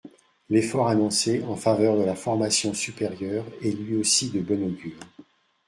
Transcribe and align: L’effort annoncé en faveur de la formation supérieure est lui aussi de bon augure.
L’effort 0.49 0.87
annoncé 0.87 1.43
en 1.43 1.55
faveur 1.55 1.95
de 1.95 2.03
la 2.03 2.15
formation 2.15 2.73
supérieure 2.73 3.45
est 3.63 3.69
lui 3.69 3.95
aussi 3.97 4.31
de 4.31 4.39
bon 4.39 4.63
augure. 4.63 4.97